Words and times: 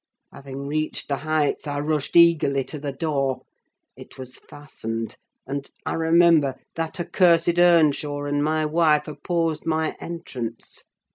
Having 0.33 0.65
reached 0.65 1.09
the 1.09 1.17
Heights, 1.17 1.67
I 1.67 1.79
rushed 1.79 2.15
eagerly 2.15 2.63
to 2.63 2.79
the 2.79 2.91
door. 2.91 3.41
It 3.95 4.17
was 4.17 4.39
fastened; 4.39 5.15
and, 5.45 5.69
I 5.85 5.93
remember, 5.93 6.55
that 6.73 6.99
accursed 6.99 7.59
Earnshaw 7.59 8.23
and 8.23 8.43
my 8.43 8.65
wife 8.65 9.07
opposed 9.07 9.67
my 9.67 9.95
entrance. 10.01 10.85